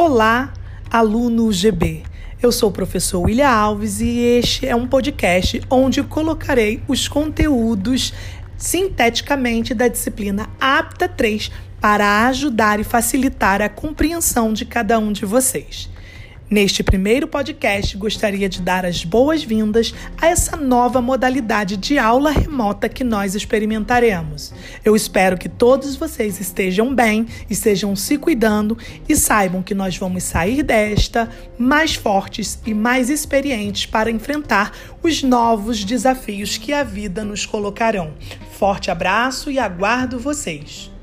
Olá, 0.00 0.52
aluno 0.88 1.50
GB. 1.50 2.04
Eu 2.40 2.52
sou 2.52 2.68
o 2.68 2.72
professor 2.72 3.18
William 3.18 3.48
Alves 3.48 4.00
e 4.00 4.20
este 4.20 4.64
é 4.64 4.76
um 4.76 4.86
podcast 4.86 5.60
onde 5.68 6.04
colocarei 6.04 6.80
os 6.86 7.08
conteúdos 7.08 8.14
sinteticamente 8.56 9.74
da 9.74 9.88
disciplina 9.88 10.48
Apta 10.60 11.08
3 11.08 11.50
para 11.80 12.28
ajudar 12.28 12.78
e 12.78 12.84
facilitar 12.84 13.60
a 13.60 13.68
compreensão 13.68 14.52
de 14.52 14.64
cada 14.64 15.00
um 15.00 15.10
de 15.10 15.26
vocês. 15.26 15.90
Neste 16.50 16.82
primeiro 16.82 17.28
podcast, 17.28 17.94
gostaria 17.98 18.48
de 18.48 18.62
dar 18.62 18.86
as 18.86 19.04
boas-vindas 19.04 19.94
a 20.16 20.28
essa 20.28 20.56
nova 20.56 20.98
modalidade 20.98 21.76
de 21.76 21.98
aula 21.98 22.30
remota 22.30 22.88
que 22.88 23.04
nós 23.04 23.34
experimentaremos. 23.34 24.54
Eu 24.82 24.96
espero 24.96 25.36
que 25.36 25.46
todos 25.46 25.94
vocês 25.94 26.40
estejam 26.40 26.94
bem, 26.94 27.26
estejam 27.50 27.94
se 27.94 28.16
cuidando 28.16 28.78
e 29.06 29.14
saibam 29.14 29.62
que 29.62 29.74
nós 29.74 29.98
vamos 29.98 30.22
sair 30.22 30.62
desta 30.62 31.28
mais 31.58 31.94
fortes 31.94 32.58
e 32.64 32.72
mais 32.72 33.10
experientes 33.10 33.84
para 33.84 34.10
enfrentar 34.10 34.72
os 35.02 35.22
novos 35.22 35.84
desafios 35.84 36.56
que 36.56 36.72
a 36.72 36.82
vida 36.82 37.24
nos 37.24 37.44
colocarão. 37.44 38.14
Forte 38.52 38.90
abraço 38.90 39.50
e 39.50 39.58
aguardo 39.58 40.18
vocês! 40.18 40.97